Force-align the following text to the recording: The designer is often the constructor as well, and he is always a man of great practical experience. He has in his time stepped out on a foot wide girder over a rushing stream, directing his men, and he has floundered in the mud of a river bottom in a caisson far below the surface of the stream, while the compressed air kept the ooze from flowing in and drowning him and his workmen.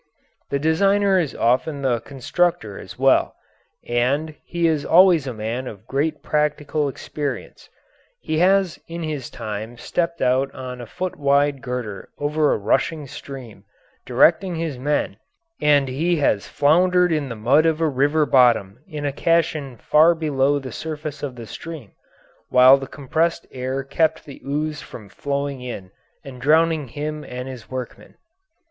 The 0.49 0.57
designer 0.57 1.19
is 1.19 1.35
often 1.35 1.83
the 1.83 1.99
constructor 1.99 2.79
as 2.79 2.97
well, 2.97 3.35
and 3.87 4.33
he 4.43 4.67
is 4.67 4.83
always 4.83 5.27
a 5.27 5.31
man 5.33 5.67
of 5.67 5.85
great 5.85 6.23
practical 6.23 6.89
experience. 6.89 7.69
He 8.19 8.39
has 8.39 8.79
in 8.87 9.03
his 9.03 9.29
time 9.29 9.77
stepped 9.77 10.19
out 10.19 10.51
on 10.55 10.81
a 10.81 10.87
foot 10.87 11.17
wide 11.17 11.61
girder 11.61 12.09
over 12.17 12.51
a 12.51 12.57
rushing 12.57 13.05
stream, 13.05 13.63
directing 14.03 14.55
his 14.55 14.79
men, 14.79 15.17
and 15.61 15.87
he 15.87 16.15
has 16.15 16.47
floundered 16.47 17.11
in 17.11 17.29
the 17.29 17.35
mud 17.35 17.67
of 17.67 17.79
a 17.79 17.87
river 17.87 18.25
bottom 18.25 18.79
in 18.87 19.05
a 19.05 19.11
caisson 19.11 19.77
far 19.77 20.15
below 20.15 20.57
the 20.57 20.71
surface 20.71 21.21
of 21.21 21.35
the 21.35 21.45
stream, 21.45 21.91
while 22.49 22.75
the 22.75 22.87
compressed 22.87 23.45
air 23.51 23.83
kept 23.83 24.25
the 24.25 24.41
ooze 24.43 24.81
from 24.81 25.09
flowing 25.09 25.61
in 25.61 25.91
and 26.25 26.41
drowning 26.41 26.87
him 26.87 27.23
and 27.23 27.47
his 27.47 27.69
workmen. 27.69 28.15